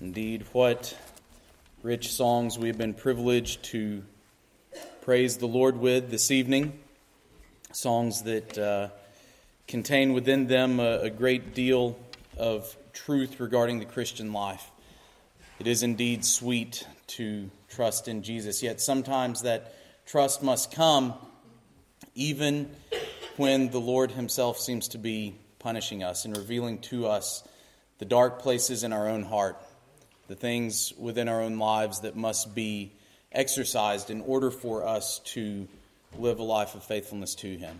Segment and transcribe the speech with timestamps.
[0.00, 0.96] Indeed, what
[1.82, 4.04] rich songs we've been privileged to
[5.00, 6.78] praise the Lord with this evening.
[7.72, 8.90] Songs that uh,
[9.66, 11.98] contain within them a, a great deal
[12.36, 14.70] of truth regarding the Christian life.
[15.58, 19.74] It is indeed sweet to trust in Jesus, yet sometimes that
[20.06, 21.14] trust must come
[22.14, 22.70] even
[23.36, 27.42] when the Lord Himself seems to be punishing us and revealing to us
[27.98, 29.60] the dark places in our own heart
[30.28, 32.92] the things within our own lives that must be
[33.32, 35.66] exercised in order for us to
[36.16, 37.78] live a life of faithfulness to Him.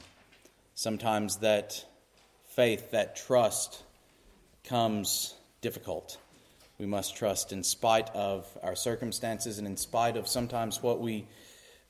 [0.74, 1.84] Sometimes that
[2.50, 3.82] faith, that trust,
[4.64, 6.18] comes difficult.
[6.78, 11.26] We must trust in spite of our circumstances and in spite of sometimes what we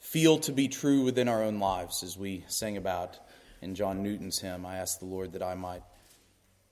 [0.01, 3.19] feel to be true within our own lives, as we sang about
[3.61, 5.83] in John Newton's hymn, I ask the Lord that I might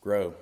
[0.00, 0.34] grow.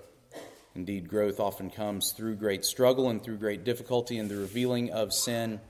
[0.75, 5.12] Indeed, growth often comes through great struggle and through great difficulty and the revealing of
[5.12, 5.61] sin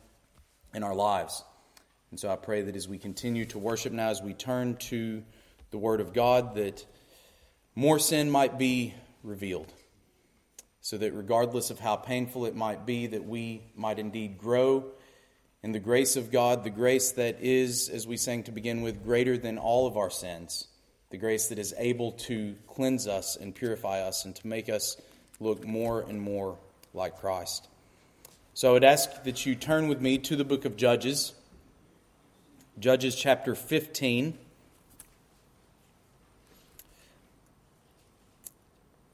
[0.75, 1.45] in our lives.
[2.11, 5.23] And so I pray that as we continue to worship now, as we turn to
[5.71, 6.87] the Word of God, that
[7.75, 9.73] more sin might be revealed.
[10.81, 14.85] So that regardless of how painful it might be, that we might indeed grow
[15.63, 19.03] in the grace of God, the grace that is, as we sang to begin with,
[19.03, 20.69] greater than all of our sins
[21.11, 24.97] the grace that is able to cleanse us and purify us and to make us
[25.41, 26.57] look more and more
[26.93, 27.69] like Christ.
[28.55, 31.33] So I would ask that you turn with me to the book of Judges,
[32.79, 34.39] Judges chapter 15.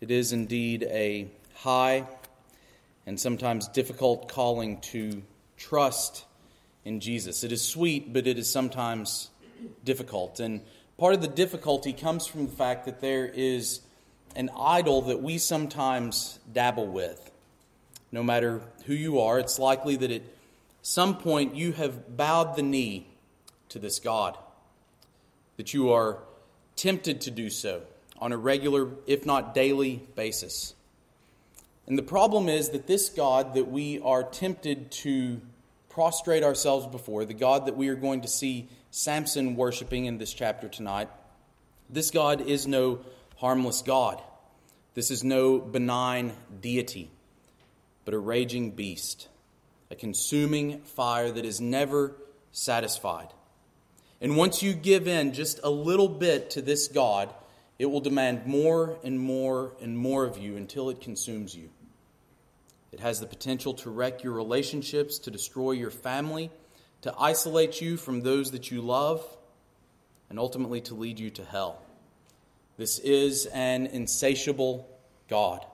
[0.00, 2.06] It is indeed a high
[3.06, 5.22] and sometimes difficult calling to
[5.56, 6.24] trust
[6.84, 7.44] in Jesus.
[7.44, 9.30] It is sweet, but it is sometimes
[9.84, 10.40] difficult.
[10.40, 10.60] And
[11.00, 13.80] part of the difficulty comes from the fact that there is
[14.36, 17.30] an idol that we sometimes dabble with.
[18.12, 20.20] No matter who you are, it's likely that at
[20.82, 23.06] some point you have bowed the knee
[23.70, 24.36] to this God,
[25.56, 26.18] that you are
[26.76, 27.80] tempted to do so
[28.18, 30.74] on a regular, if not daily, basis.
[31.86, 35.40] And the problem is that this God that we are tempted to
[35.90, 40.32] prostrate ourselves before, the God that we are going to see Samson worshiping in this
[40.32, 41.08] chapter tonight,
[41.90, 43.00] this God is no
[43.36, 44.22] harmless God.
[44.94, 47.10] This is no benign deity,
[48.04, 49.28] but a raging beast,
[49.90, 52.14] a consuming fire that is never
[52.52, 53.28] satisfied.
[54.20, 57.32] And once you give in just a little bit to this God,
[57.78, 61.70] it will demand more and more and more of you until it consumes you.
[62.92, 66.50] It has the potential to wreck your relationships, to destroy your family,
[67.02, 69.24] to isolate you from those that you love,
[70.28, 71.82] and ultimately to lead you to hell.
[72.76, 74.88] This is an insatiable
[75.28, 75.64] God.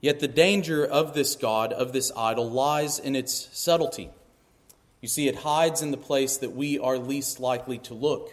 [0.00, 4.10] Yet the danger of this God, of this idol, lies in its subtlety.
[5.00, 8.30] You see, it hides in the place that we are least likely to look.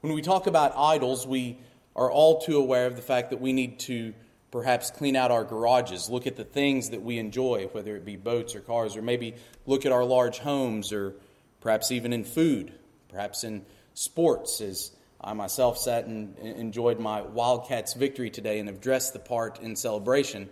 [0.00, 1.58] When we talk about idols, we
[1.94, 4.14] are all too aware of the fact that we need to
[4.52, 8.16] perhaps clean out our garages, look at the things that we enjoy, whether it be
[8.16, 9.34] boats or cars, or maybe
[9.66, 11.14] look at our large homes, or
[11.60, 12.72] perhaps even in food,
[13.08, 13.64] perhaps in
[13.94, 19.18] sports, as I myself sat and enjoyed my Wildcats victory today and have dressed the
[19.20, 20.50] part in celebration.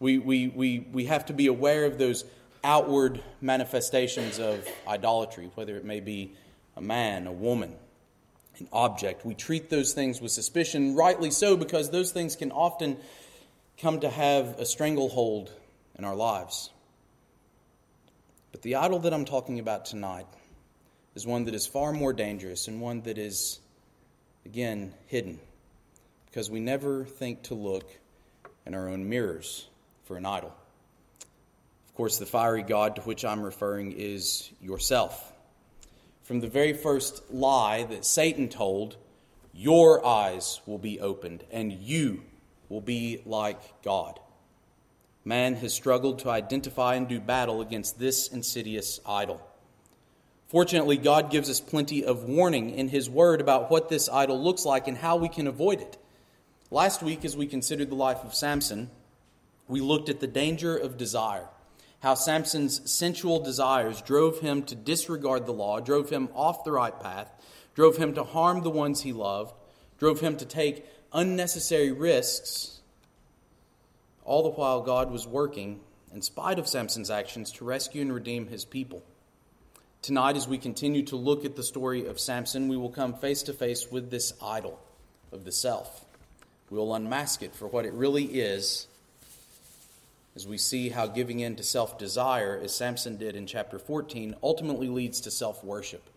[0.00, 2.24] We, we, we, we have to be aware of those
[2.64, 6.32] outward manifestations of idolatry, whether it may be
[6.74, 7.74] a man, a woman,
[8.58, 9.26] an object.
[9.26, 12.96] We treat those things with suspicion, rightly so, because those things can often
[13.78, 15.52] come to have a stranglehold
[15.98, 16.70] in our lives.
[18.52, 20.26] But the idol that I'm talking about tonight
[21.14, 23.60] is one that is far more dangerous and one that is,
[24.46, 25.38] again, hidden
[26.26, 27.88] because we never think to look
[28.64, 29.66] in our own mirrors
[30.04, 30.54] for an idol.
[31.88, 35.32] Of course, the fiery God to which I'm referring is yourself.
[36.24, 38.96] From the very first lie that Satan told,
[39.54, 42.22] your eyes will be opened and you
[42.68, 44.20] will be like God.
[45.24, 49.44] Man has struggled to identify and do battle against this insidious idol.
[50.48, 54.64] Fortunately, God gives us plenty of warning in His Word about what this idol looks
[54.64, 55.98] like and how we can avoid it.
[56.70, 58.90] Last week, as we considered the life of Samson,
[59.66, 61.48] we looked at the danger of desire,
[62.00, 66.98] how Samson's sensual desires drove him to disregard the law, drove him off the right
[67.00, 67.30] path,
[67.74, 69.54] drove him to harm the ones he loved,
[69.98, 70.86] drove him to take
[71.16, 72.80] unnecessary risks,
[74.22, 75.80] all the while God was working,
[76.12, 79.02] in spite of Samson's actions, to rescue and redeem his people.
[80.02, 83.42] Tonight, as we continue to look at the story of Samson, we will come face
[83.44, 84.78] to face with this idol
[85.32, 86.04] of the self.
[86.68, 88.86] We will unmask it for what it really is
[90.34, 94.36] as we see how giving in to self desire, as Samson did in chapter 14,
[94.42, 96.10] ultimately leads to self worship,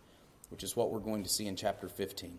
[0.50, 2.38] which is what we're going to see in chapter 15.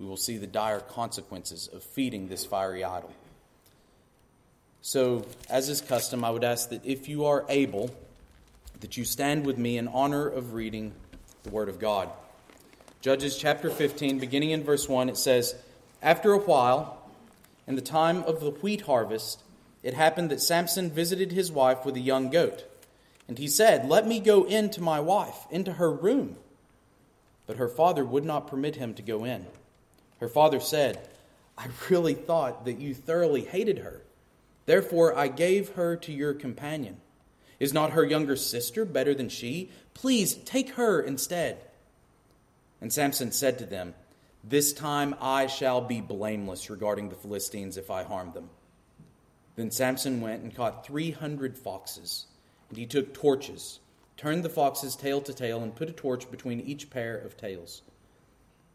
[0.00, 3.12] We will see the dire consequences of feeding this fiery idol.
[4.80, 7.94] So, as is custom, I would ask that if you are able,
[8.80, 10.94] that you stand with me in honor of reading
[11.42, 12.08] the Word of God.
[13.02, 15.54] Judges chapter 15, beginning in verse 1, it says,
[16.02, 16.98] After a while,
[17.66, 19.42] in the time of the wheat harvest,
[19.82, 22.64] it happened that Samson visited his wife with a young goat.
[23.28, 26.36] And he said, Let me go in to my wife, into her room.
[27.46, 29.44] But her father would not permit him to go in.
[30.20, 31.08] Her father said,
[31.58, 34.02] I really thought that you thoroughly hated her.
[34.66, 36.98] Therefore, I gave her to your companion.
[37.58, 39.70] Is not her younger sister better than she?
[39.92, 41.58] Please take her instead.
[42.80, 43.94] And Samson said to them,
[44.42, 48.48] This time I shall be blameless regarding the Philistines if I harm them.
[49.56, 52.26] Then Samson went and caught three hundred foxes,
[52.70, 53.80] and he took torches,
[54.16, 57.82] turned the foxes tail to tail, and put a torch between each pair of tails.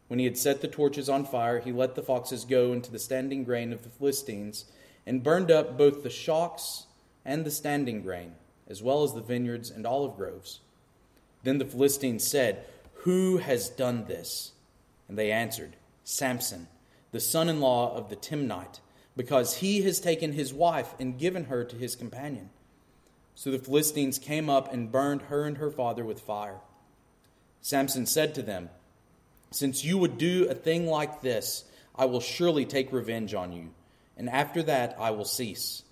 [0.08, 2.98] When he had set the torches on fire, he let the foxes go into the
[2.98, 4.66] standing grain of the Philistines
[5.04, 6.86] and burned up both the shocks
[7.24, 8.34] and the standing grain,
[8.68, 10.60] as well as the vineyards and olive groves.
[11.42, 12.64] Then the Philistines said,
[13.02, 14.52] Who has done this?
[15.08, 16.68] And they answered, Samson,
[17.12, 18.80] the son in law of the Timnite,
[19.16, 22.50] because he has taken his wife and given her to his companion.
[23.34, 26.60] So the Philistines came up and burned her and her father with fire.
[27.60, 28.70] Samson said to them,
[29.50, 31.64] Since you would do a thing like this,
[31.94, 33.70] I will surely take revenge on you
[34.16, 35.82] and after that I will cease.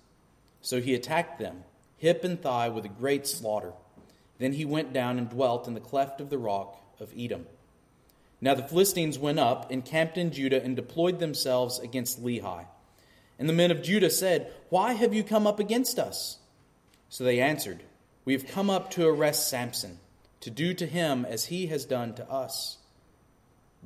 [0.61, 1.63] So he attacked them,
[1.97, 3.73] hip and thigh, with a great slaughter.
[4.39, 7.45] Then he went down and dwelt in the cleft of the rock of Etam.
[8.41, 12.65] Now the Philistines went up, encamped in Judah, and deployed themselves against Lehi.
[13.37, 16.39] And the men of Judah said, Why have you come up against us?
[17.09, 17.83] So they answered,
[18.25, 19.99] We have come up to arrest Samson,
[20.41, 22.77] to do to him as he has done to us.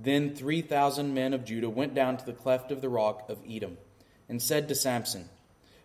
[0.02, 3.76] Then 3,000 men of Judah went down to the cleft of the rock of Etam
[4.30, 5.28] and said to Samson,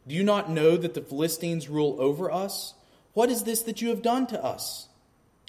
[0.07, 2.75] Do you not know that the Philistines rule over us?
[3.13, 4.89] What is this that you have done to us?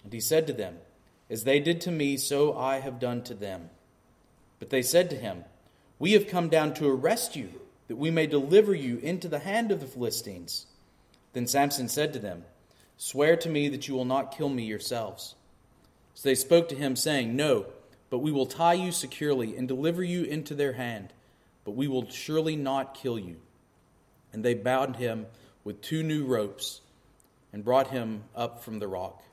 [0.04, 0.78] And he said to them,
[1.30, 3.70] As they did to me, so I have done to them.
[4.58, 5.44] But they said to him,
[6.00, 7.50] We have come down to arrest you,
[7.88, 10.66] that we may deliver you into the hand of the Philistines.
[11.34, 12.46] Then Samson said to them,
[12.98, 15.36] Swear to me that you will not kill me yourselves.
[16.16, 17.66] So they spoke to him, saying, No,
[18.10, 21.14] but we will tie you securely and deliver you into their hand
[21.66, 23.36] but we will surely not kill you.
[24.32, 25.26] And they bound him
[25.66, 26.82] with two new ropes
[27.52, 29.24] and brought him up from the rock.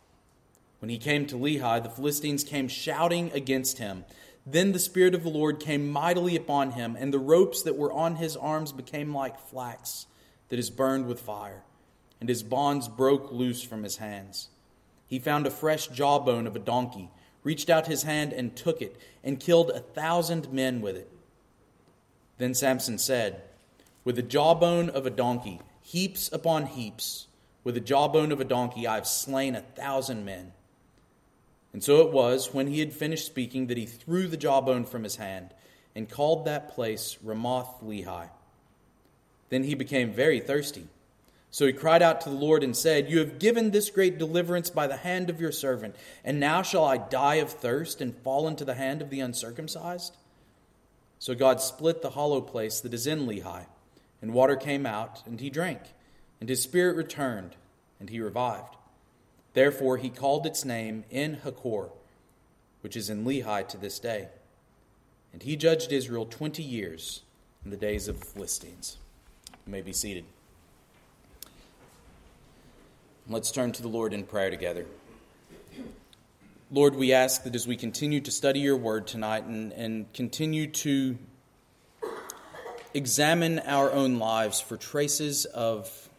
[0.80, 4.04] When he came to Lehi, the Philistines came shouting against him.
[4.44, 7.92] Then the Spirit of the Lord came mightily upon him, and the ropes that were
[7.92, 10.06] on his arms became like flax
[10.48, 11.62] that is burned with fire,
[12.18, 14.48] and his bonds broke loose from his hands.
[15.06, 17.10] He found a fresh jawbone of a donkey,
[17.44, 21.10] reached out his hand and took it, and killed a thousand men with it.
[22.38, 23.42] Then Samson said,
[24.04, 27.26] With the jawbone of a donkey, heaps upon heaps,
[27.64, 30.52] with the jawbone of a donkey, I have slain a thousand men.
[31.72, 35.04] And so it was, when he had finished speaking, that he threw the jawbone from
[35.04, 35.54] his hand
[35.94, 38.28] and called that place Ramath Lehi.
[39.48, 40.88] Then he became very thirsty.
[41.52, 44.70] So he cried out to the Lord and said, You have given this great deliverance
[44.70, 45.94] by the hand of your servant,
[46.24, 50.16] and now shall I die of thirst and fall into the hand of the uncircumcised?
[51.18, 53.66] So God split the hollow place that is in Lehi,
[54.22, 55.80] and water came out, and he drank,
[56.40, 57.54] and his spirit returned,
[58.00, 58.76] and he revived.
[59.52, 61.90] Therefore he called its name En Hakkore,
[62.80, 64.28] which is in Lehi to this day.
[65.34, 67.22] And he judged Israel twenty years
[67.62, 68.96] in the days of the Philistines.
[69.66, 70.24] You may be seated.
[73.32, 74.84] Let's turn to the Lord in prayer together.
[76.70, 80.66] Lord, we ask that as we continue to study your word tonight and, and continue
[80.66, 81.16] to
[82.92, 86.10] examine our own lives for traces of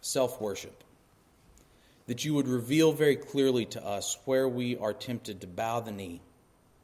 [0.00, 0.82] self worship,
[2.08, 5.92] that you would reveal very clearly to us where we are tempted to bow the
[5.92, 6.20] knee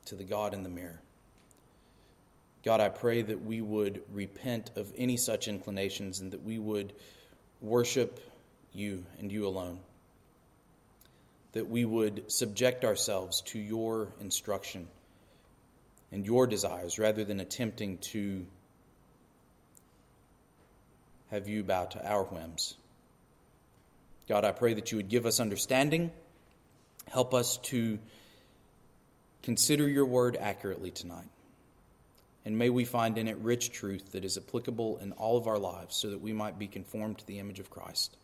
[0.04, 1.00] to the God in the mirror.
[2.64, 6.92] God, I pray that we would repent of any such inclinations and that we would
[7.61, 8.21] worship
[8.72, 9.78] you and you alone
[11.52, 14.88] that we would subject ourselves to your instruction
[16.10, 18.46] and your desires rather than attempting to
[21.30, 22.74] have you bow to our whims.
[24.28, 26.10] God, I pray that you would give us understanding,
[27.10, 27.98] help us to
[29.42, 31.28] consider your word accurately tonight.
[32.44, 35.58] and may we find in it rich truth that is applicable in all of our
[35.58, 38.16] lives so that we might be conformed to the image of Christ.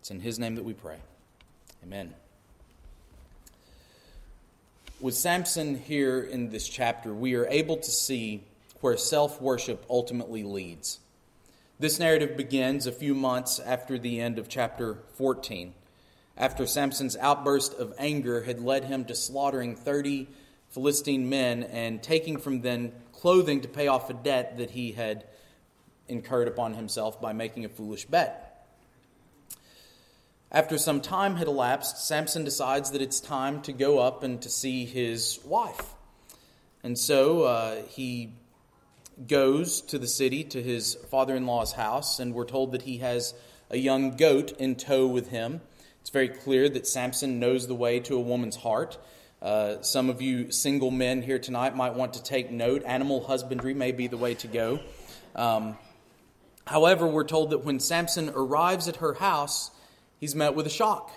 [0.00, 0.96] It's in His name that we pray.
[1.82, 2.14] Amen.
[5.00, 8.42] With Samson here in this chapter, we are able to see
[8.80, 10.98] where self worship ultimately leads.
[11.78, 15.72] This narrative begins a few months after the end of chapter 14,
[16.36, 20.28] after Samson's outburst of anger had led him to slaughtering 30
[20.70, 25.24] Philistine men and taking from them clothing to pay off a debt that he had
[26.08, 28.49] incurred upon himself by making a foolish bet.
[30.52, 34.48] After some time had elapsed, Samson decides that it's time to go up and to
[34.48, 35.94] see his wife.
[36.82, 38.32] And so uh, he
[39.28, 42.98] goes to the city to his father in law's house, and we're told that he
[42.98, 43.32] has
[43.70, 45.60] a young goat in tow with him.
[46.00, 48.98] It's very clear that Samson knows the way to a woman's heart.
[49.40, 52.82] Uh, some of you single men here tonight might want to take note.
[52.84, 54.80] Animal husbandry may be the way to go.
[55.36, 55.78] Um,
[56.66, 59.70] however, we're told that when Samson arrives at her house,
[60.20, 61.10] he's met with a shock.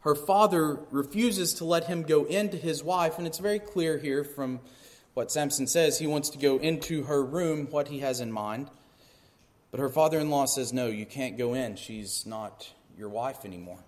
[0.00, 4.24] Her father refuses to let him go into his wife, and it's very clear here
[4.24, 4.60] from
[5.14, 5.98] what Samson says.
[5.98, 8.70] He wants to go into her room, what he has in mind.
[9.70, 11.76] But her father in law says, No, you can't go in.
[11.76, 13.80] She's not your wife anymore.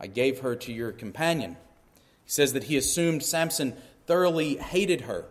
[0.00, 1.56] I gave her to your companion.
[2.24, 5.26] He says that he assumed Samson thoroughly hated her.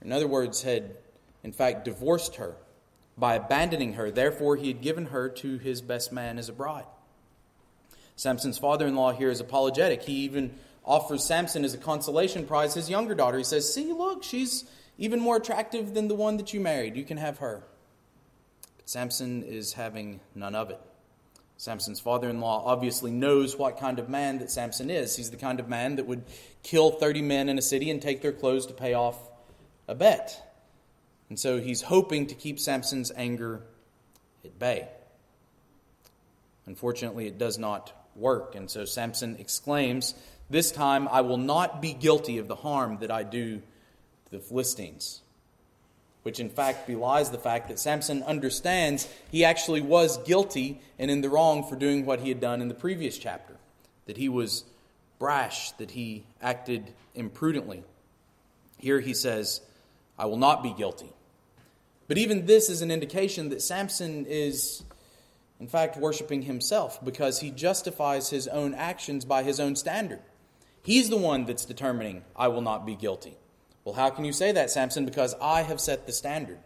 [0.00, 0.96] In other words, had
[1.42, 2.56] in fact divorced her
[3.16, 4.10] by abandoning her.
[4.10, 6.86] Therefore, he had given her to his best man as a bride.
[8.16, 10.02] Samson's father in law here is apologetic.
[10.02, 10.54] He even
[10.84, 13.38] offers Samson as a consolation prize his younger daughter.
[13.38, 14.64] He says, See, look, she's
[14.98, 16.96] even more attractive than the one that you married.
[16.96, 17.64] You can have her.
[18.76, 20.80] But Samson is having none of it.
[21.56, 25.16] Samson's father in law obviously knows what kind of man that Samson is.
[25.16, 26.24] He's the kind of man that would
[26.62, 29.16] kill 30 men in a city and take their clothes to pay off
[29.86, 30.43] a bet.
[31.28, 33.62] And so he's hoping to keep Samson's anger
[34.44, 34.88] at bay.
[36.66, 38.54] Unfortunately, it does not work.
[38.54, 40.14] And so Samson exclaims,
[40.50, 44.38] this time I will not be guilty of the harm that I do to the
[44.38, 45.20] Philistines.
[46.22, 51.20] Which in fact belies the fact that Samson understands he actually was guilty and in
[51.20, 53.56] the wrong for doing what he had done in the previous chapter.
[54.06, 54.64] That he was
[55.18, 57.82] brash, that he acted imprudently.
[58.78, 59.60] Here he says,
[60.18, 61.12] I will not be guilty.
[62.06, 64.84] But even this is an indication that Samson is,
[65.58, 70.20] in fact, worshiping himself because he justifies his own actions by his own standard.
[70.82, 73.38] He's the one that's determining, I will not be guilty.
[73.84, 75.04] Well, how can you say that, Samson?
[75.04, 76.58] Because I have set the standard.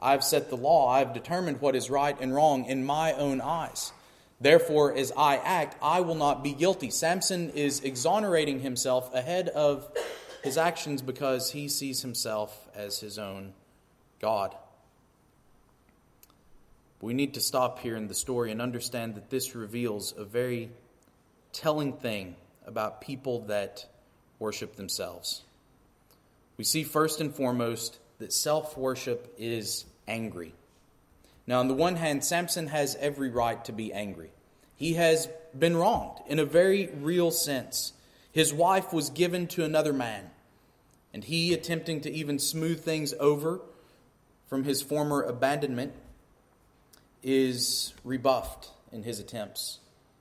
[0.00, 0.88] I've set the law.
[0.88, 3.92] I've determined what is right and wrong in my own eyes.
[4.40, 6.90] Therefore, as I act, I will not be guilty.
[6.90, 9.88] Samson is exonerating himself ahead of
[10.42, 13.54] his actions because he sees himself as his own
[14.20, 14.54] God.
[17.00, 20.70] We need to stop here in the story and understand that this reveals a very
[21.52, 23.86] telling thing about people that
[24.38, 25.42] worship themselves.
[26.56, 30.54] We see first and foremost that self worship is angry.
[31.46, 34.30] Now, on the one hand, Samson has every right to be angry.
[34.76, 37.92] He has been wronged in a very real sense.
[38.32, 40.30] His wife was given to another man,
[41.12, 43.60] and he, attempting to even smooth things over
[44.48, 45.92] from his former abandonment,
[47.22, 49.78] is rebuffed in his attempts.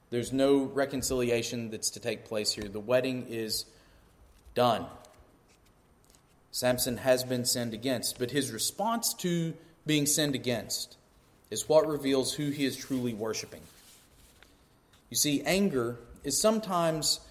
[0.10, 2.68] There's no reconciliation that's to take place here.
[2.68, 3.66] The wedding is
[4.54, 4.86] done.
[6.52, 9.54] Samson has been sinned against, but his response to
[9.86, 10.98] being sinned against
[11.50, 13.62] is what reveals who he is truly worshiping.
[15.10, 17.22] You see, anger is sometimes,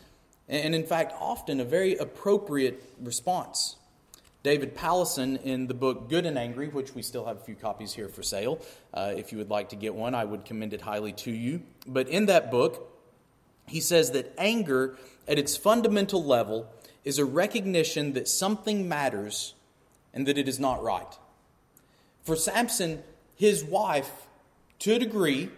[0.50, 3.76] and in fact often, a very appropriate response.
[4.42, 7.92] David Powlison, in the book Good and Angry, which we still have a few copies
[7.92, 8.61] here for sale,
[8.95, 11.62] uh, if you would like to get one, I would commend it highly to you.
[11.87, 12.90] But in that book,
[13.66, 14.97] he says that anger,
[15.28, 16.69] at its fundamental level,
[17.04, 19.54] is a recognition that something matters
[20.14, 21.19] and that it is not right.
[22.25, 23.02] For Samson,
[23.37, 24.11] his wife,
[24.80, 25.50] to a degree,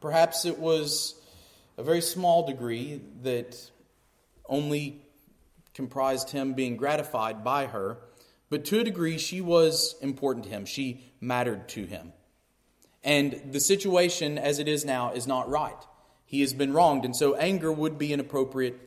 [0.00, 1.16] perhaps it was
[1.76, 3.70] a very small degree that
[4.46, 5.02] only
[5.74, 7.98] comprised him being gratified by her
[8.52, 10.66] but to a degree, she was important to him.
[10.66, 12.12] She mattered to him.
[13.02, 15.82] And the situation as it is now is not right.
[16.26, 17.06] He has been wronged.
[17.06, 18.78] And so anger would be an appropriate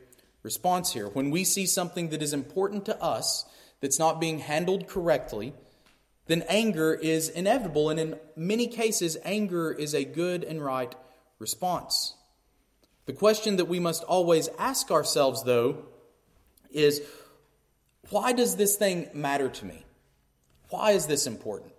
[0.44, 1.08] response here.
[1.08, 3.44] When we see something that is important to us
[3.80, 5.52] that's not being handled correctly,
[6.26, 7.90] then anger is inevitable.
[7.90, 10.94] And in many cases, anger is a good and right
[11.40, 12.14] response.
[13.06, 15.84] The question that we must always ask ourselves, though,
[16.70, 17.00] is
[18.10, 19.84] why does this thing matter to me?
[20.70, 21.72] Why is this important?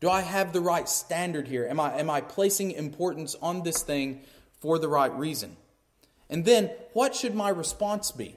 [0.00, 1.66] Do I have the right standard here?
[1.68, 4.22] Am I, am I placing importance on this thing
[4.58, 5.56] for the right reason?
[6.28, 8.36] And then, what should my response be?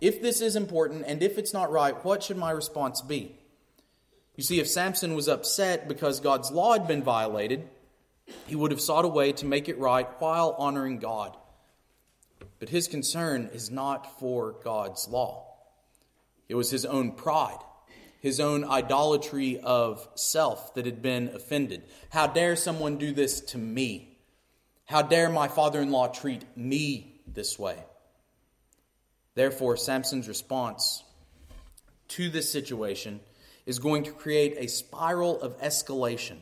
[0.00, 3.36] If this is important and if it's not right, what should my response be?
[4.34, 7.66] You see, if Samson was upset because God's law had been violated,
[8.46, 11.36] he would have sought a way to make it right while honoring God.
[12.58, 15.54] But his concern is not for God's law,
[16.48, 17.58] it was his own pride,
[18.20, 21.82] his own idolatry of self that had been offended.
[22.10, 24.18] How dare someone do this to me?
[24.84, 27.76] How dare my father in law treat me this way?
[29.34, 31.02] Therefore, Samson's response
[32.08, 33.20] to this situation
[33.66, 36.38] is going to create a spiral of escalation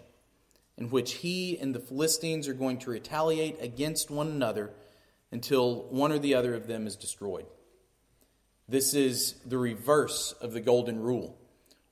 [0.76, 4.70] in which he and the Philistines are going to retaliate against one another
[5.30, 7.46] until one or the other of them is destroyed.
[8.68, 11.36] This is the reverse of the golden rule.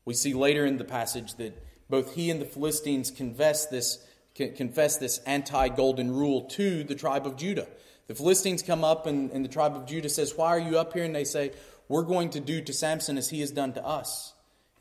[0.05, 4.97] We see later in the passage that both he and the Philistines confess this, confess
[4.97, 7.69] this anti golden rule to the tribe of Judah.
[8.09, 10.93] The Philistines come up, and, and the tribe of Judah says, Why are you up
[10.93, 11.05] here?
[11.05, 11.53] And they say,
[11.89, 14.33] We're going to do to Samson as he has done to us.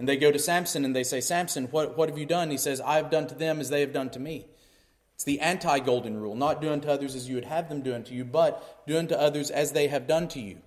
[0.02, 2.50] And they go to Samson and they say, Samson, what, what have you done?
[2.50, 4.48] He says, I have done to them as they have done to me.
[5.14, 7.94] It's the anti golden rule, not do unto others as you would have them do
[7.94, 10.58] unto you, but do unto others as they have done to you.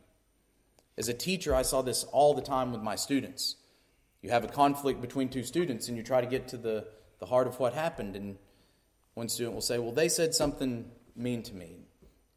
[0.97, 3.57] As a teacher, I saw this all the time with my students.
[4.23, 6.87] You have a conflict between two students and you try to get to the,
[7.19, 8.15] the heart of what happened.
[8.15, 8.37] And
[9.15, 11.79] one student will say, Well, they said something mean to me.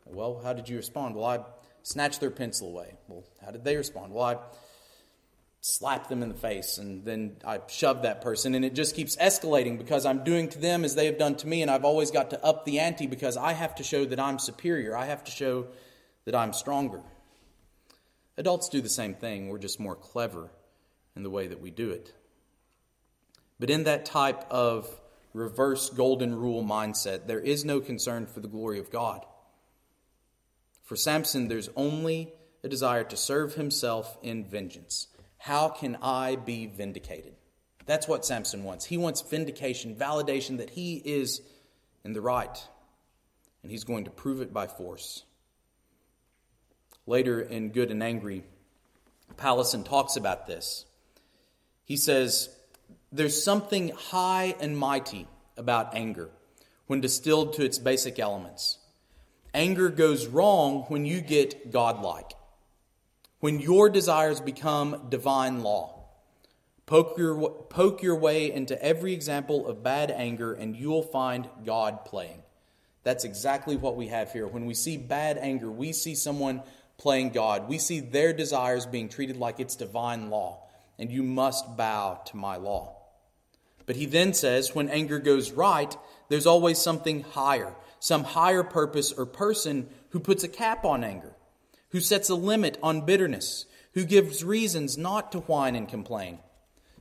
[0.03, 1.13] Well, how did you respond?
[1.13, 1.41] Well, I
[1.83, 2.95] snatched their pencil away.
[3.07, 4.13] Well, how did they respond?
[4.13, 4.37] Well, I
[5.61, 9.15] slap them in the face and then I shove that person and it just keeps
[9.17, 12.11] escalating because I'm doing to them as they have done to me and I've always
[12.11, 14.95] got to up the ante because I have to show that I'm superior.
[14.95, 15.67] I have to show
[16.25, 17.01] that I'm stronger.
[18.37, 19.49] Adults do the same thing.
[19.49, 20.49] We're just more clever
[21.15, 22.13] in the way that we do it.
[23.59, 24.87] But in that type of
[25.33, 29.25] reverse golden rule mindset, there is no concern for the glory of God.
[30.83, 32.31] For Samson, there's only
[32.63, 35.07] a desire to serve himself in vengeance.
[35.47, 37.33] How can I be vindicated?
[37.85, 38.83] That's what Samson wants.
[38.83, 41.41] He wants vindication, validation that he is
[42.03, 42.67] in the right.
[43.63, 45.23] And he's going to prove it by force.
[47.05, 48.43] Later in Good and Angry,
[49.37, 50.83] Powlison talks about this.
[51.85, 52.49] He says,
[53.13, 56.29] There's something high and mighty about anger
[56.87, 58.79] when distilled to its basic elements.
[59.53, 62.33] Anger goes wrong when you get godlike
[63.39, 65.93] when your desires become divine law.
[66.85, 72.05] Poke your, poke your way into every example of bad anger, and you'll find God
[72.05, 72.41] playing.
[73.03, 74.47] That's exactly what we have here.
[74.47, 76.63] When we see bad anger, we see someone
[76.97, 77.67] playing God.
[77.67, 80.63] We see their desires being treated like it's divine law,
[80.97, 82.95] and you must bow to my law.
[83.85, 85.95] But he then says, when anger goes right,
[86.29, 91.36] there's always something higher, some higher purpose or person who puts a cap on anger
[91.89, 96.39] who sets a limit on bitterness, who gives reasons not to whine and complain.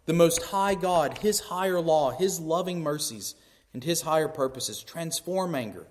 [0.06, 3.34] The Most High God, His higher law, His loving mercies,
[3.72, 5.86] and His higher purposes transform anger.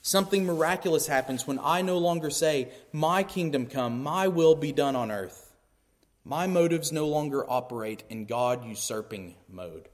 [0.00, 4.96] Something miraculous happens when I no longer say, My kingdom come, my will be done
[4.96, 5.52] on earth.
[6.24, 9.88] My motives no longer operate in God usurping mode.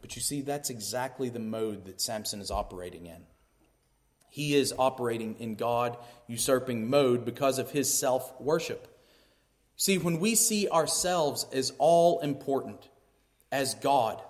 [0.00, 3.24] But you see, that's exactly the mode that Samson is operating in.
[4.36, 5.96] He is operating in God
[6.26, 8.86] usurping mode because of his self worship.
[9.76, 12.90] See, when we see ourselves as all important,
[13.50, 14.20] as God,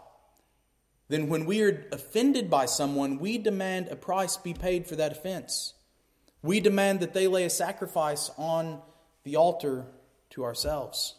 [1.09, 5.11] then when we are offended by someone, we demand a price be paid for that
[5.11, 5.75] offense.
[6.40, 8.81] We demand that they lay a sacrifice on
[9.25, 9.87] the altar
[10.31, 11.16] to ourselves.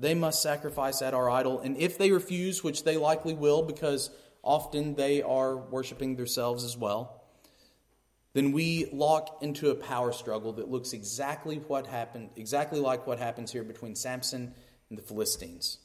[0.00, 4.10] They must sacrifice at our idol, and if they refuse, which they likely will because
[4.42, 7.21] often they are worshiping themselves as well,
[8.34, 13.18] then we lock into a power struggle that looks exactly what happened, exactly like what
[13.18, 14.54] happens here between Samson
[14.88, 15.78] and the Philistines.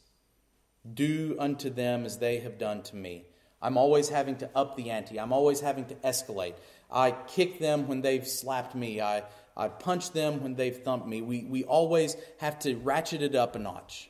[0.93, 3.25] Do unto them as they have done to me.
[3.62, 5.19] I'm always having to up the ante.
[5.19, 6.53] I'm always having to escalate.
[6.89, 9.01] I kick them when they've slapped me.
[9.01, 9.23] I,
[9.57, 11.21] I punch them when they've thumped me.
[11.21, 14.10] We, we always have to ratchet it up a notch.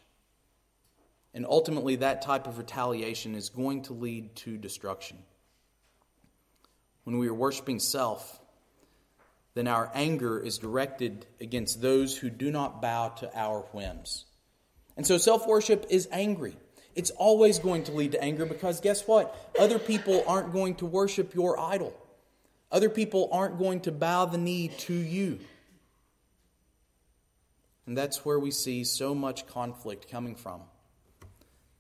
[1.33, 5.17] And ultimately, that type of retaliation is going to lead to destruction
[7.07, 8.41] when we are worshiping self,
[9.53, 14.25] then our anger is directed against those who do not bow to our whims.
[14.97, 16.57] And so self worship is angry.
[16.95, 19.33] It's always going to lead to anger because guess what?
[19.57, 21.95] Other people aren't going to worship your idol.
[22.73, 25.39] Other people aren't going to bow the knee to you.
[27.85, 30.59] And that's where we see so much conflict coming from.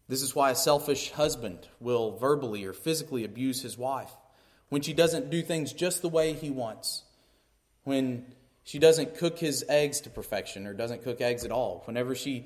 [0.07, 4.13] This is why a selfish husband will verbally or physically abuse his wife
[4.69, 7.03] when she doesn't do things just the way he wants,
[7.83, 8.25] when
[8.63, 12.45] she doesn't cook his eggs to perfection or doesn't cook eggs at all, whenever she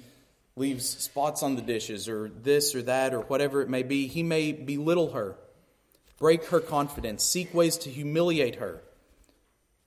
[0.56, 4.22] leaves spots on the dishes or this or that or whatever it may be, he
[4.22, 5.36] may belittle her,
[6.20, 8.84] break her confidence, seek ways to humiliate her,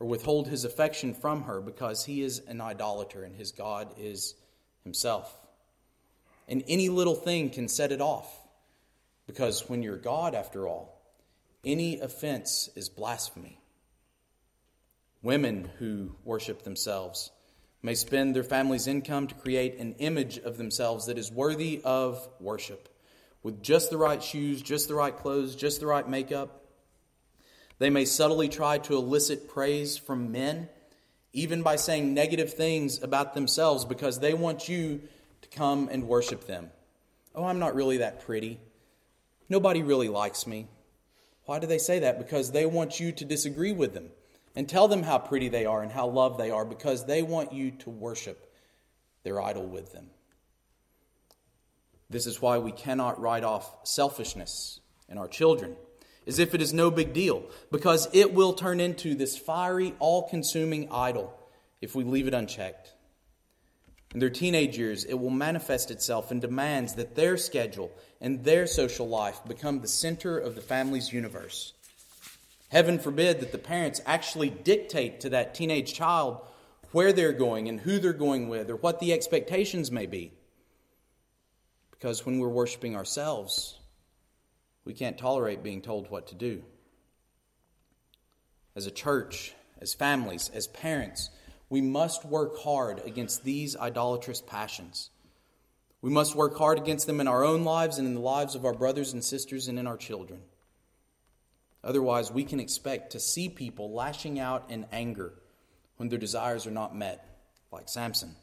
[0.01, 4.35] or withhold his affection from her because he is an idolater and his God is
[4.83, 5.33] himself.
[6.49, 8.29] And any little thing can set it off
[9.27, 10.94] because when you're God, after all,
[11.65, 13.61] any offense is blasphemy.
[15.23, 17.31] Women who worship themselves
[17.83, 22.29] may spend their family's income to create an image of themselves that is worthy of
[22.41, 22.89] worship,
[23.43, 26.65] with just the right shoes, just the right clothes, just the right makeup.
[27.79, 30.69] They may subtly try to elicit praise from men,
[31.33, 35.03] even by saying negative things about themselves because they want you
[35.43, 36.71] to come and worship them.
[37.35, 38.61] Oh, I'm not really that pretty.
[39.49, 40.69] Nobody really likes me.
[41.47, 42.19] Why do they say that?
[42.19, 44.11] Because they want you to disagree with them
[44.57, 47.53] and tell them how pretty they are and how loved they are because they want
[47.53, 48.53] you to worship
[49.25, 50.11] their idol with them.
[52.09, 55.77] This is why we cannot write off selfishness in our children
[56.27, 60.29] as if it is no big deal because it will turn into this fiery, all
[60.29, 61.39] consuming idol
[61.81, 62.94] if we leave it unchecked.
[64.15, 68.67] In their teenage years, it will manifest itself in demands that their schedule and their
[68.69, 71.73] social life become the center of the family's universe.
[72.69, 76.41] Heaven forbid that the parents actually dictate to that teenage child
[76.93, 80.33] where they're going and who they're going with or what the expectations may be.
[81.91, 83.79] Because when we're worshiping ourselves,
[84.85, 86.63] we can't tolerate being told what to do.
[88.77, 91.31] As a church, as families, as parents,
[91.69, 95.11] we must work hard against these idolatrous passions.
[96.01, 98.65] We must work hard against them in our own lives and in the lives of
[98.65, 100.41] our brothers and sisters and in our children.
[101.83, 105.33] Otherwise, we can expect to see people lashing out in anger
[105.97, 107.27] when their desires are not met,
[107.71, 108.37] like Samson.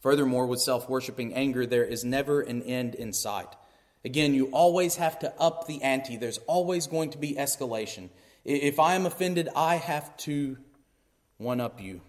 [0.00, 3.48] Furthermore, with self worshiping anger, there is never an end in sight.
[4.04, 8.10] Again, you always have to up the ante, there's always going to be escalation.
[8.44, 10.58] If I am offended, I have to
[11.38, 12.00] one up you.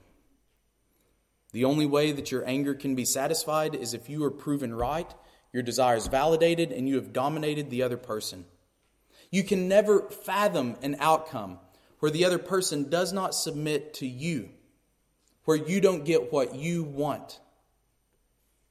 [1.52, 5.12] The only way that your anger can be satisfied is if you are proven right,
[5.54, 8.46] your desires validated, and you have dominated the other person.
[9.32, 11.60] You can never fathom an outcome
[12.00, 14.50] where the other person does not submit to you,
[15.46, 17.40] where you don't get what you want.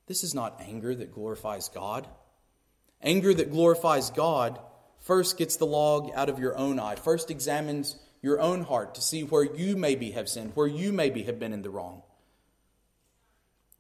[0.06, 2.06] This is not anger that glorifies God.
[3.02, 4.58] Anger that glorifies God
[5.00, 9.02] first gets the log out of your own eye, first examines your own heart to
[9.02, 12.00] see where you maybe have sinned, where you maybe have been in the wrong,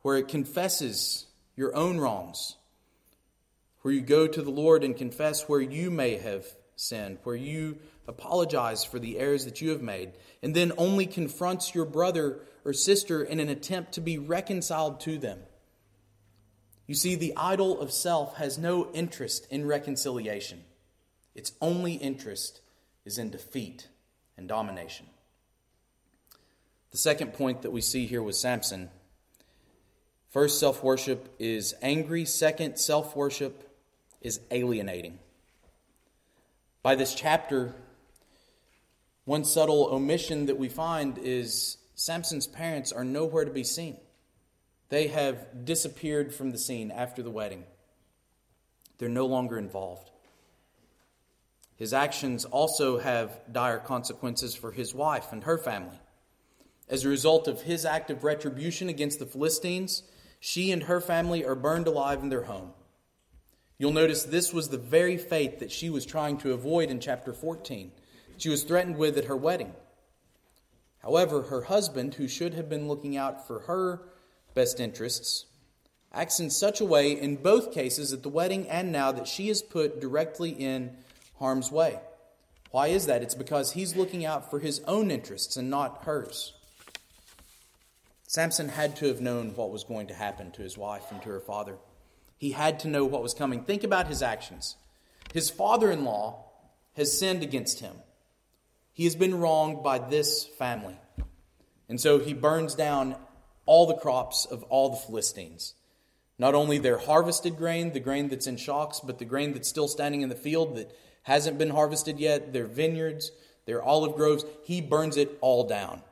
[0.02, 1.24] where it confesses
[1.56, 2.56] your own wrongs,
[3.80, 6.44] where you go to the Lord and confess where you may have
[6.76, 11.74] sinned, where you apologize for the errors that you have made, and then only confronts
[11.74, 15.38] your brother or sister in an attempt to be reconciled to them.
[16.86, 20.64] You see, the idol of self has no interest in reconciliation.
[21.34, 22.60] Its only interest
[23.06, 23.88] is in defeat
[24.36, 25.06] and domination.
[26.90, 28.90] The second point that we see here with Samson
[30.30, 32.24] first, self worship is angry.
[32.24, 33.68] Second, self worship
[34.20, 35.18] is alienating.
[36.82, 37.74] By this chapter,
[39.24, 43.96] one subtle omission that we find is Samson's parents are nowhere to be seen.
[44.88, 47.64] They have disappeared from the scene after the wedding.
[48.98, 50.10] They're no longer involved.
[51.76, 55.98] His actions also have dire consequences for his wife and her family.
[56.88, 60.02] As a result of his act of retribution against the Philistines,
[60.38, 62.72] she and her family are burned alive in their home.
[63.78, 67.32] You'll notice this was the very fate that she was trying to avoid in chapter
[67.32, 67.90] 14.
[68.36, 69.72] She was threatened with at her wedding.
[70.98, 74.02] However, her husband, who should have been looking out for her
[74.54, 75.46] best interests,
[76.12, 79.48] acts in such a way in both cases at the wedding and now that she
[79.48, 80.96] is put directly in
[81.38, 81.98] harm's way.
[82.70, 83.22] Why is that?
[83.22, 86.54] It's because he's looking out for his own interests and not hers.
[88.26, 91.28] Samson had to have known what was going to happen to his wife and to
[91.28, 91.76] her father.
[92.36, 93.62] He had to know what was coming.
[93.62, 94.76] Think about his actions.
[95.32, 96.46] His father in law
[96.96, 97.94] has sinned against him,
[98.92, 100.96] he has been wronged by this family.
[101.88, 103.16] And so he burns down
[103.66, 105.74] all the crops of all the Philistines.
[106.38, 109.88] Not only their harvested grain, the grain that's in shocks, but the grain that's still
[109.88, 110.90] standing in the field that
[111.24, 113.32] hasn't been harvested yet, their vineyards,
[113.66, 116.02] their olive groves, he burns it all down.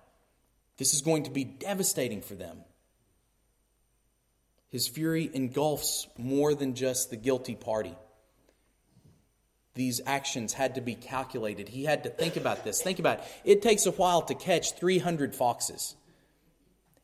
[0.79, 2.59] This is going to be devastating for them.
[4.69, 7.95] His fury engulfs more than just the guilty party.
[9.75, 11.69] These actions had to be calculated.
[11.69, 12.83] He had to think about this.
[12.83, 13.25] Think about it.
[13.45, 15.95] It takes a while to catch 300 foxes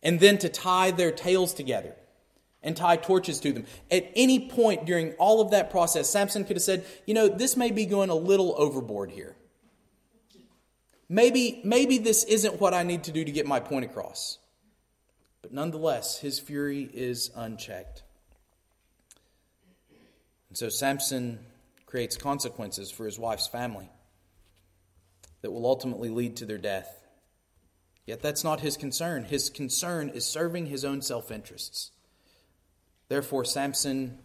[0.02, 1.94] and then to tie their tails together
[2.62, 3.66] and tie torches to them.
[3.90, 7.56] At any point during all of that process, Samson could have said, You know, this
[7.56, 9.36] may be going a little overboard here.
[11.08, 14.38] Maybe, maybe this isn't what I need to do to get my point across.
[15.40, 18.02] But nonetheless, his fury is unchecked.
[20.48, 21.38] And so Samson
[21.86, 23.88] creates consequences for his wife's family
[25.40, 27.06] that will ultimately lead to their death.
[28.06, 29.24] Yet that's not his concern.
[29.24, 31.92] His concern is serving his own self interests.
[33.08, 34.18] Therefore, Samson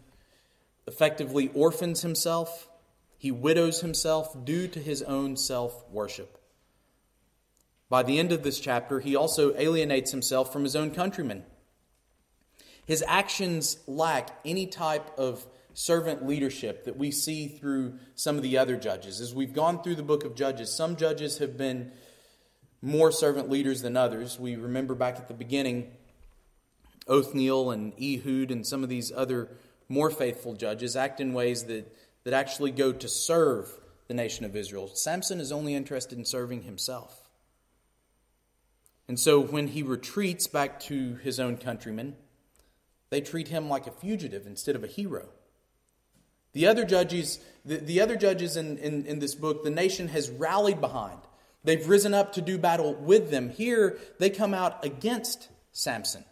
[0.86, 2.68] effectively orphans himself,
[3.16, 6.38] he widows himself due to his own self worship.
[7.88, 11.44] By the end of this chapter, he also alienates himself from his own countrymen.
[12.86, 18.58] His actions lack any type of servant leadership that we see through some of the
[18.58, 19.20] other judges.
[19.20, 21.92] As we've gone through the book of Judges, some judges have been
[22.80, 24.38] more servant leaders than others.
[24.38, 25.90] We remember back at the beginning,
[27.08, 29.48] Othniel and Ehud and some of these other
[29.88, 33.70] more faithful judges act in ways that, that actually go to serve
[34.08, 34.88] the nation of Israel.
[34.88, 37.28] Samson is only interested in serving himself.
[39.06, 42.16] And so when he retreats back to his own countrymen,
[43.10, 45.28] they treat him like a fugitive instead of a hero.
[46.52, 50.30] The other judges, the, the other judges in, in, in this book, the nation has
[50.30, 51.18] rallied behind.
[51.64, 53.50] They've risen up to do battle with them.
[53.50, 56.24] Here, they come out against Samson.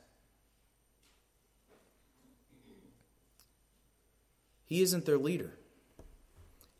[4.73, 5.51] He isn't their leader.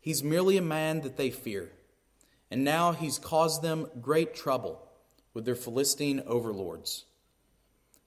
[0.01, 1.73] He's merely a man that they fear.
[2.49, 4.81] And now he's caused them great trouble
[5.35, 7.05] with their Philistine overlords.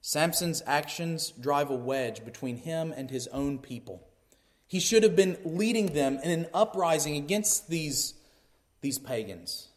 [0.00, 4.08] Samson's actions drive a wedge between him and his own people.
[4.66, 8.14] He should have been leading them in an uprising against these,
[8.80, 9.68] these pagans.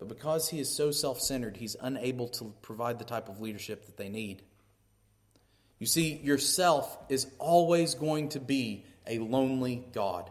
[0.00, 3.86] But because he is so self centered, he's unable to provide the type of leadership
[3.86, 4.42] that they need.
[5.78, 10.30] You see, yourself is always going to be a lonely God.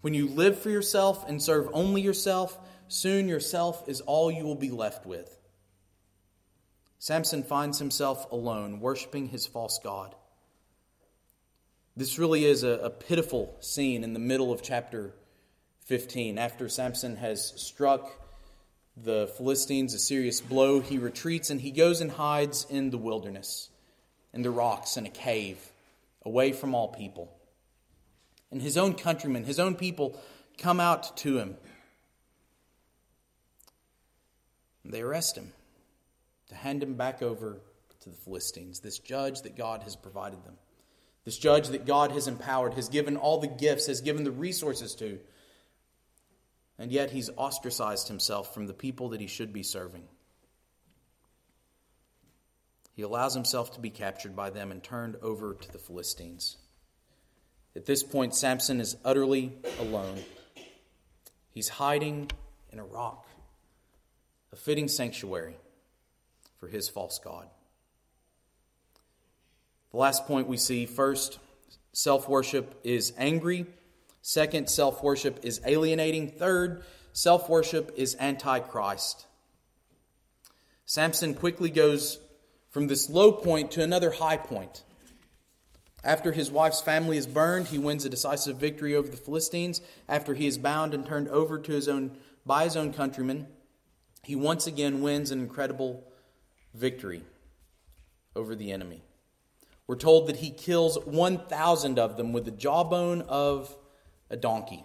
[0.00, 4.54] When you live for yourself and serve only yourself, soon yourself is all you will
[4.54, 5.36] be left with.
[6.98, 10.14] Samson finds himself alone, worshiping his false God.
[11.96, 15.14] This really is a, a, pitiful scene in the middle of chapter
[15.84, 16.36] 15.
[16.36, 18.10] After Samson has struck
[18.96, 23.70] the Philistines a serious blow, he retreats and he goes and hides in the wilderness,
[24.36, 25.58] in the rocks, in a cave,
[26.24, 27.32] away from all people.
[28.52, 30.16] And his own countrymen, his own people,
[30.58, 31.56] come out to him.
[34.84, 35.52] They arrest him
[36.48, 37.58] to hand him back over
[38.00, 40.54] to the Philistines, this judge that God has provided them.
[41.24, 44.94] This judge that God has empowered, has given all the gifts, has given the resources
[44.96, 45.18] to.
[46.78, 50.04] And yet he's ostracized himself from the people that he should be serving.
[52.96, 56.56] He allows himself to be captured by them and turned over to the Philistines.
[57.76, 60.18] At this point, Samson is utterly alone.
[61.50, 62.30] He's hiding
[62.72, 63.26] in a rock,
[64.50, 65.56] a fitting sanctuary
[66.58, 67.46] for his false God.
[69.90, 71.38] The last point we see first,
[71.92, 73.66] self worship is angry.
[74.22, 76.30] Second, self worship is alienating.
[76.30, 76.82] Third,
[77.12, 79.26] self worship is antichrist.
[80.86, 82.20] Samson quickly goes
[82.76, 84.82] from this low point to another high point.
[86.04, 89.80] After his wife's family is burned, he wins a decisive victory over the Philistines.
[90.10, 93.46] After he is bound and turned over to his own by his own countrymen,
[94.24, 96.04] he once again wins an incredible
[96.74, 97.22] victory
[98.34, 99.00] over the enemy.
[99.86, 103.74] We're told that he kills 1,000 of them with the jawbone of
[104.28, 104.84] a donkey.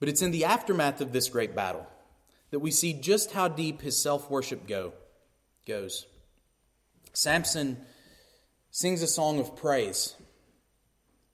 [0.00, 1.86] But it's in the aftermath of this great battle
[2.50, 4.94] that we see just how deep his self worship go,
[5.68, 6.06] goes.
[7.12, 7.76] Samson
[8.70, 10.16] sings a song of praise.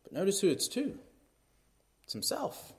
[0.02, 0.98] But notice who it's to
[2.04, 2.72] it's himself.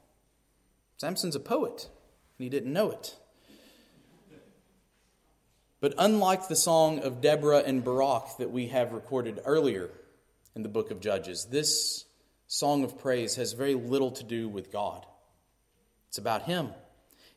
[0.98, 1.90] Samson's a poet,
[2.38, 3.16] and he didn't know it.
[5.82, 9.90] But unlike the song of Deborah and Barak that we have recorded earlier
[10.56, 12.06] in the book of Judges, this
[12.48, 15.06] song of praise has very little to do with God.
[16.10, 16.70] It's about Him.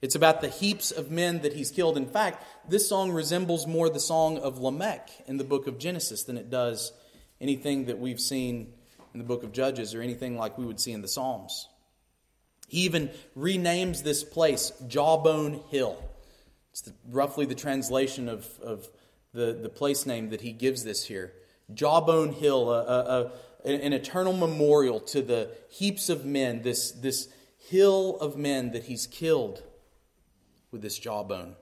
[0.01, 1.97] It's about the heaps of men that He's killed.
[1.97, 6.23] In fact, this song resembles more the song of Lamech in the book of Genesis
[6.25, 6.93] than it does
[7.41, 8.73] anything that we've seen
[9.13, 11.69] in the book of Judges or anything like we would see in the Psalms.
[12.69, 16.03] He even renames this place Jawbone Hill.
[16.71, 18.89] It's the, roughly the translation of, of
[19.33, 21.33] the the, place name that he gives this here.
[21.73, 23.33] Jawbone Hill, a, a,
[23.65, 28.85] a, an eternal memorial to the heaps of men, this, this hill of men that
[28.85, 29.63] he's killed
[30.71, 31.57] with this jawbone.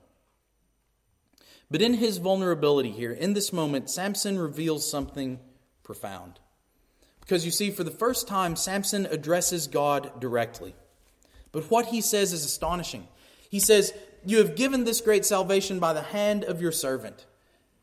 [1.71, 5.40] But in his vulnerability here, in this moment, Samson reveals something
[5.83, 6.38] profound.
[7.21, 10.77] Because you see, for the first time, Samson addresses God directly.
[11.51, 13.09] But what he says is astonishing.
[13.51, 13.92] He says,
[14.25, 17.27] You have given this great salvation by the hand of your servant.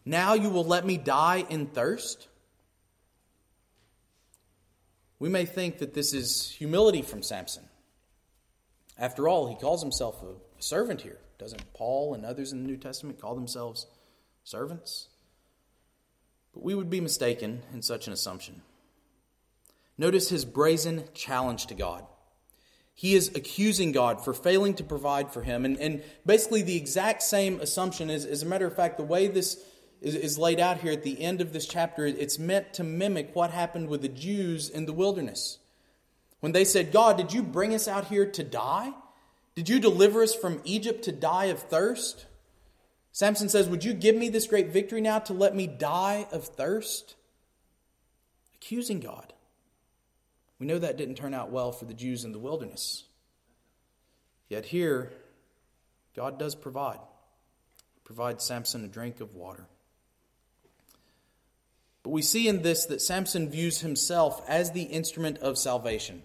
[0.05, 2.27] Now you will let me die in thirst?
[5.19, 7.63] We may think that this is humility from Samson.
[8.97, 11.19] After all, he calls himself a servant here.
[11.37, 13.87] Doesn't Paul and others in the New Testament call themselves
[14.43, 15.09] servants?
[16.53, 18.61] But we would be mistaken in such an assumption.
[19.97, 22.05] Notice his brazen challenge to God.
[22.95, 25.65] He is accusing God for failing to provide for him.
[25.65, 29.27] And, and basically, the exact same assumption is, as a matter of fact, the way
[29.27, 29.63] this
[29.99, 33.35] is, is laid out here at the end of this chapter, it's meant to mimic
[33.35, 35.57] what happened with the Jews in the wilderness.
[36.39, 38.93] When they said, God, did you bring us out here to die?
[39.55, 42.25] Did you deliver us from Egypt to die of thirst?
[43.11, 46.45] Samson says, Would you give me this great victory now to let me die of
[46.45, 47.15] thirst?
[48.55, 49.33] Accusing God.
[50.59, 53.03] We know that didn't turn out well for the Jews in the wilderness.
[54.49, 55.11] Yet here,
[56.15, 56.99] God does provide.
[57.93, 59.67] He provides Samson a drink of water.
[62.01, 66.23] But we see in this that Samson views himself as the instrument of salvation,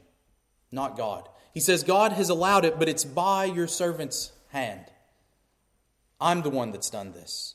[0.73, 1.29] not God.
[1.55, 4.87] He says, God has allowed it, but it's by your servant's hand.
[6.21, 7.55] I'm the one that's done this.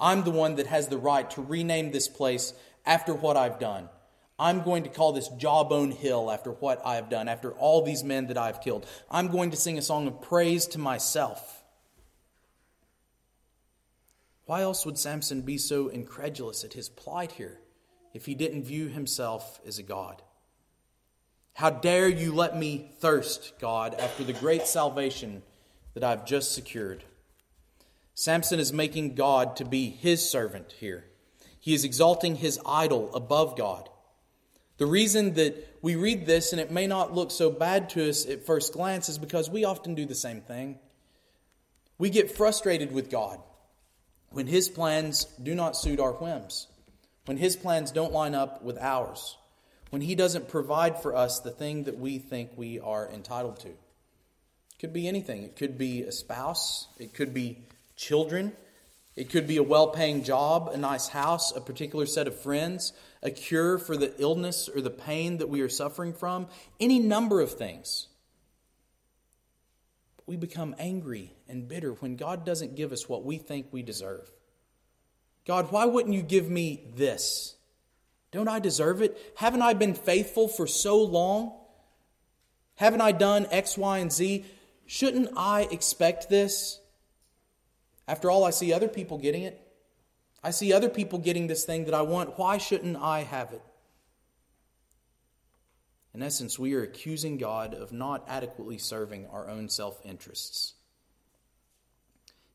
[0.00, 2.52] I'm the one that has the right to rename this place
[2.84, 3.88] after what I've done.
[4.38, 8.02] I'm going to call this Jawbone Hill after what I have done, after all these
[8.02, 8.86] men that I've killed.
[9.10, 11.62] I'm going to sing a song of praise to myself.
[14.46, 17.60] Why else would Samson be so incredulous at his plight here
[18.12, 20.22] if he didn't view himself as a god?
[21.54, 25.42] How dare you let me thirst, God, after the great salvation
[25.94, 27.04] that I've just secured?
[28.12, 31.04] Samson is making God to be his servant here.
[31.60, 33.88] He is exalting his idol above God.
[34.78, 38.26] The reason that we read this and it may not look so bad to us
[38.26, 40.80] at first glance is because we often do the same thing.
[41.98, 43.38] We get frustrated with God
[44.30, 46.66] when His plans do not suit our whims,
[47.26, 49.36] when His plans don't line up with ours,
[49.94, 53.68] when He doesn't provide for us the thing that we think we are entitled to.
[53.68, 55.44] It could be anything.
[55.44, 57.58] It could be a spouse, it could be
[57.94, 58.54] children,
[59.14, 62.92] it could be a well paying job, a nice house, a particular set of friends,
[63.22, 66.48] a cure for the illness or the pain that we are suffering from,
[66.80, 68.08] any number of things.
[70.16, 73.84] But we become angry and bitter when God doesn't give us what we think we
[73.84, 74.28] deserve.
[75.46, 77.54] God, why wouldn't you give me this?
[78.34, 79.16] Don't I deserve it?
[79.36, 81.52] Haven't I been faithful for so long?
[82.74, 84.44] Haven't I done X, Y, and Z?
[84.86, 86.80] Shouldn't I expect this?
[88.08, 89.60] After all, I see other people getting it.
[90.42, 92.36] I see other people getting this thing that I want.
[92.36, 93.62] Why shouldn't I have it?
[96.12, 100.74] In essence, we are accusing God of not adequately serving our own self interests.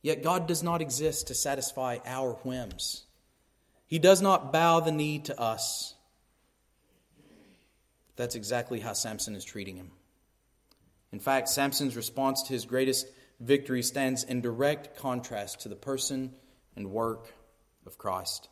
[0.01, 3.05] Yet God does not exist to satisfy our whims.
[3.89, 5.95] He does not bow the knee to us.
[8.15, 9.91] That's exactly how Samson is treating him.
[11.11, 13.07] In fact, Samson's response to his greatest
[13.39, 16.35] victory stands in direct contrast to the person
[16.75, 17.33] and work
[17.87, 18.47] of Christ.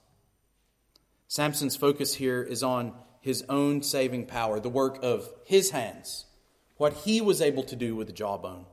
[1.28, 6.26] Samson's focus here is on his own saving power, the work of his hands,
[6.78, 8.66] what he was able to do with the jawbone,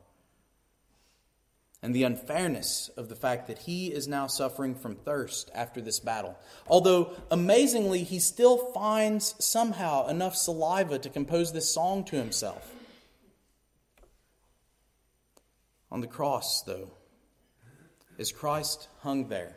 [1.85, 6.01] and the unfairness of the fact that he is now suffering from thirst after this
[6.01, 6.35] battle.
[6.67, 12.73] Although, amazingly, he still finds somehow enough saliva to compose this song to himself.
[15.91, 16.91] On the cross, though,
[18.19, 19.55] as Christ hung there,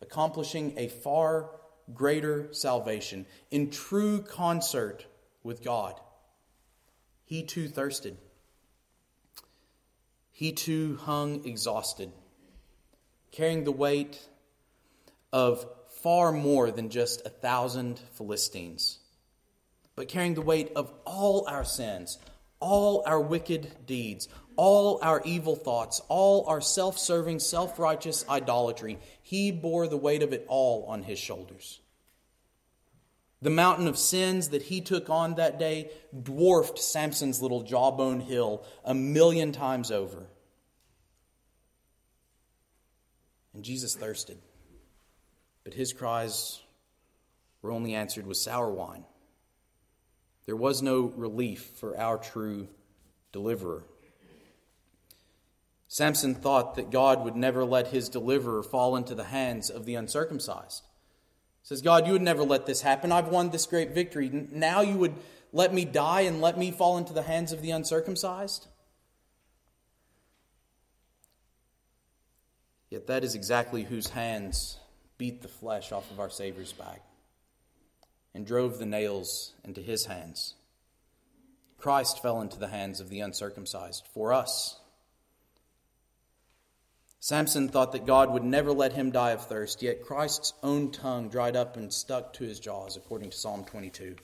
[0.00, 1.50] accomplishing a far
[1.92, 5.04] greater salvation in true concert
[5.42, 6.00] with God,
[7.26, 8.16] he too thirsted.
[10.42, 12.10] He too hung exhausted,
[13.30, 14.18] carrying the weight
[15.32, 15.64] of
[16.02, 18.98] far more than just a thousand Philistines,
[19.94, 22.18] but carrying the weight of all our sins,
[22.58, 24.26] all our wicked deeds,
[24.56, 28.98] all our evil thoughts, all our self serving, self righteous idolatry.
[29.22, 31.78] He bore the weight of it all on his shoulders.
[33.42, 38.64] The mountain of sins that he took on that day dwarfed Samson's little jawbone hill
[38.84, 40.26] a million times over.
[43.54, 44.38] And Jesus thirsted.
[45.64, 46.60] but his cries
[47.60, 49.04] were only answered with sour wine.
[50.46, 52.66] There was no relief for our true
[53.30, 53.84] deliverer.
[55.86, 59.94] Samson thought that God would never let his deliverer fall into the hands of the
[59.94, 60.82] uncircumcised.
[61.62, 63.12] He says, God, you would never let this happen.
[63.12, 64.28] I've won this great victory.
[64.30, 65.14] Now you would
[65.52, 68.66] let me die and let me fall into the hands of the uncircumcised?
[72.92, 74.76] Yet that is exactly whose hands
[75.16, 77.00] beat the flesh off of our Savior's back
[78.34, 80.52] and drove the nails into his hands.
[81.78, 84.78] Christ fell into the hands of the uncircumcised for us.
[87.18, 91.30] Samson thought that God would never let him die of thirst, yet Christ's own tongue
[91.30, 94.16] dried up and stuck to his jaws, according to Psalm 22.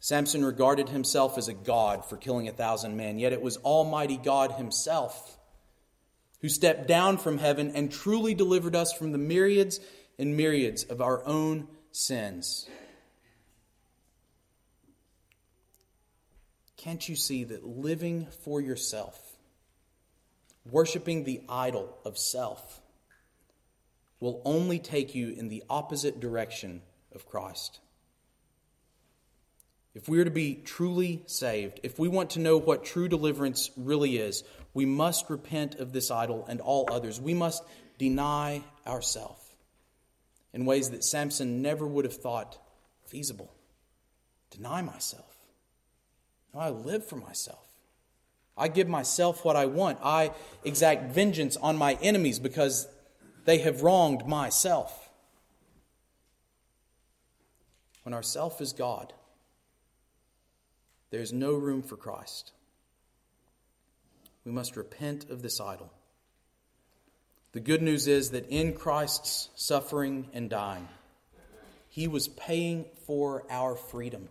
[0.00, 4.16] Samson regarded himself as a god for killing a thousand men, yet it was Almighty
[4.16, 5.37] God Himself
[6.40, 9.80] who stepped down from heaven and truly delivered us from the myriads
[10.18, 12.68] and myriads of our own sins.
[16.76, 19.36] Can't you see that living for yourself,
[20.70, 22.80] worshiping the idol of self,
[24.20, 26.82] will only take you in the opposite direction
[27.12, 27.80] of Christ?
[29.94, 33.70] If we are to be truly saved, if we want to know what true deliverance
[33.76, 34.44] really is,
[34.78, 37.20] we must repent of this idol and all others.
[37.20, 37.64] We must
[37.98, 39.42] deny ourselves
[40.52, 42.56] in ways that Samson never would have thought
[43.04, 43.52] feasible.
[44.52, 45.34] Deny myself.
[46.56, 47.66] I live for myself.
[48.56, 49.98] I give myself what I want.
[50.00, 50.30] I
[50.62, 52.86] exact vengeance on my enemies because
[53.46, 55.10] they have wronged myself.
[58.04, 59.12] When our self is God,
[61.10, 62.52] there is no room for Christ.
[64.48, 65.92] We must repent of this idol.
[67.52, 70.88] The good news is that in Christ's suffering and dying,
[71.90, 74.30] he was paying for our freedom,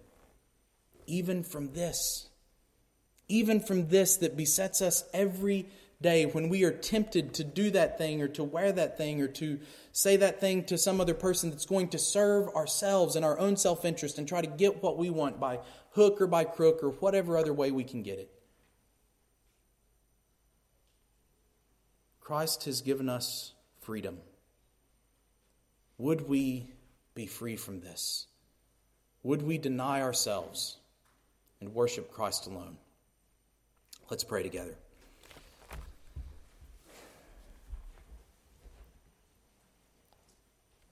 [1.05, 2.29] even from this,
[3.27, 5.67] even from this that besets us every
[6.01, 9.27] day when we are tempted to do that thing or to wear that thing or
[9.27, 9.59] to
[9.91, 13.55] say that thing to some other person that's going to serve ourselves and our own
[13.55, 15.59] self interest and try to get what we want by
[15.91, 18.31] hook or by crook or whatever other way we can get it.
[22.27, 24.17] Christ has given us freedom.
[25.97, 26.67] Would we
[27.15, 28.27] be free from this?
[29.23, 30.75] Would we deny ourselves
[31.61, 32.75] and worship Christ alone?
[34.09, 34.75] Let's pray together.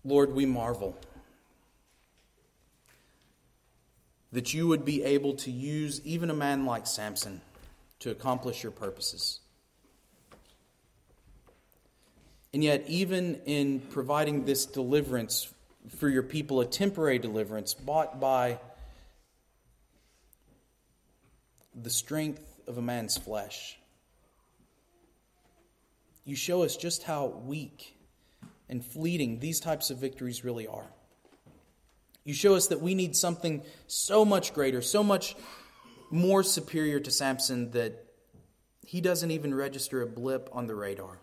[0.06, 0.98] Lord, we marvel
[4.32, 7.42] that you would be able to use even a man like Samson
[8.00, 9.42] to accomplish your purposes.
[12.56, 15.53] And yet, even in providing this deliverance
[15.97, 18.60] for your people, a temporary deliverance bought by
[21.76, 23.78] the strength of a man's flesh,
[26.24, 27.97] you show us just how weak
[28.70, 30.88] and fleeting these types of victories really are.
[32.24, 35.36] You show us that we need something so much greater, so much
[36.10, 38.06] more superior to Samson that
[38.86, 41.20] he doesn't even register a blip on the radar.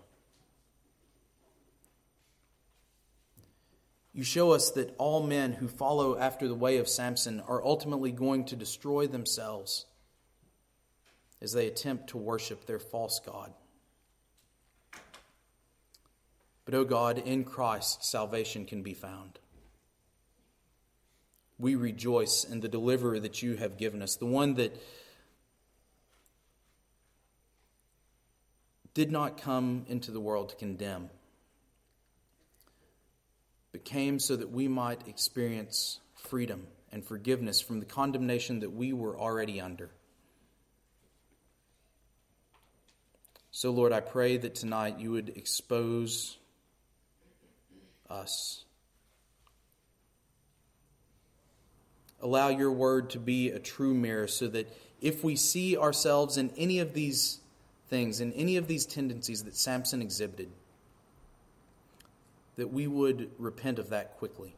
[4.13, 8.13] You show us that all men who follow after the way of Samson are ultimately
[8.13, 9.87] going to destroy themselves
[11.41, 13.53] as they attempt to worship their false God.
[16.65, 19.39] But, O oh God, in Christ, salvation can be found
[21.63, 24.77] we rejoice in the deliverer that you have given us, the one that
[28.95, 31.09] did not come into the world to condemn,
[33.73, 38.93] but came so that we might experience freedom and forgiveness from the condemnation that we
[38.93, 39.91] were already under.
[43.51, 46.37] So, Lord, I pray that tonight you would expose
[48.09, 48.65] us
[52.23, 56.53] Allow your word to be a true mirror so that if we see ourselves in
[56.57, 57.41] any of these
[57.89, 60.49] things, in any of these tendencies that Samson exhibited,
[62.57, 64.55] that we would repent of that quickly.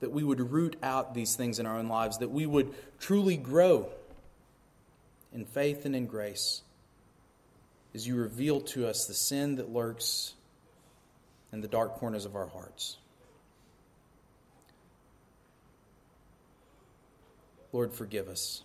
[0.00, 3.36] That we would root out these things in our own lives, that we would truly
[3.36, 3.88] grow
[5.32, 6.62] in faith and in grace
[7.94, 10.34] as you reveal to us the sin that lurks
[11.52, 12.98] in the dark corners of our hearts.
[17.72, 18.62] Lord, forgive us.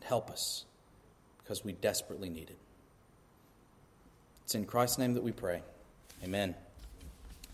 [0.00, 0.64] And help us
[1.38, 2.58] because we desperately need it.
[4.44, 5.62] It's in Christ's name that we pray.
[6.24, 6.54] Amen.